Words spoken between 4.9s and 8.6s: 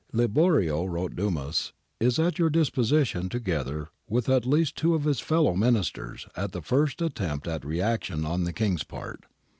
of his fellow Ministers, at the first attempt at reaction on the